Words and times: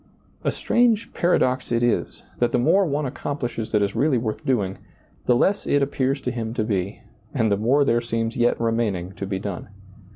A 0.43 0.51
strange 0.51 1.13
paradox 1.13 1.71
it 1.71 1.83
is, 1.83 2.23
that 2.39 2.51
the 2.51 2.57
more 2.57 2.87
one 2.87 3.05
ac 3.05 3.13
complishes 3.13 3.71
that 3.71 3.83
is 3.83 3.95
really 3.95 4.17
worth 4.17 4.43
doing, 4.43 4.79
the 5.27 5.35
less 5.35 5.67
it 5.67 5.83
appears 5.83 6.19
to 6.21 6.31
him 6.31 6.55
to 6.55 6.63
be 6.63 7.01
and 7.35 7.51
the 7.51 7.55
more 7.55 7.85
there 7.85 8.01
seems 8.01 8.35
yet 8.35 8.59
remaining 8.59 9.11
to 9.11 9.27
be 9.27 9.37
done. 9.37 9.69